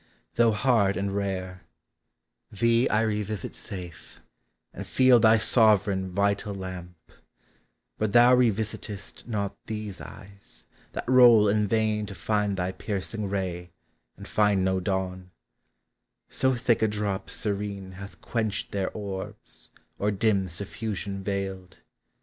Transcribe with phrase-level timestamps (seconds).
[0.33, 1.61] 31 Though hard and rare:
[2.51, 4.19] thee I revisit safe,
[4.73, 7.11] And feel thy sovereign vital lamp;
[7.99, 13.69] but thou Revisitest not these eyes, that roll in vain To find thy piercing ray,
[14.17, 15.29] and find no dawn;
[16.29, 21.77] So thick a drop serene hath quenched their orbs, Or dim suffusion veiled.